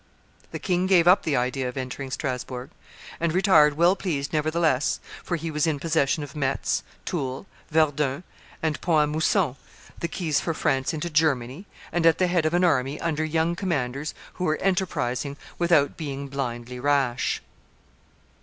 The 0.49 0.57
king 0.57 0.87
gave 0.87 1.07
up 1.07 1.21
the 1.21 1.35
idea 1.35 1.69
of 1.69 1.77
entering 1.77 2.09
Strasbourg, 2.09 2.71
and 3.19 3.31
retired 3.33 3.75
well 3.77 3.95
pleased 3.95 4.33
nevertheless, 4.33 4.99
for 5.23 5.35
he 5.35 5.51
was 5.51 5.67
in 5.67 5.77
possession 5.79 6.23
of 6.23 6.35
Metz, 6.35 6.81
Toul, 7.05 7.45
Verdun, 7.69 8.23
and 8.63 8.81
Pont 8.81 9.03
a 9.03 9.05
Mousson, 9.13 9.57
the 9.99 10.07
keys 10.07 10.39
for 10.39 10.55
France 10.55 10.91
into 10.95 11.11
Germany, 11.11 11.67
and 11.91 12.07
at 12.07 12.17
the 12.17 12.25
head 12.25 12.47
of 12.47 12.55
an 12.55 12.63
army 12.63 12.99
under 12.99 13.23
young 13.23 13.55
commanders 13.55 14.15
who 14.33 14.45
were 14.45 14.57
enterprising 14.57 15.37
without 15.59 15.97
being 15.97 16.29
blindly 16.29 16.79
rash. 16.79 17.43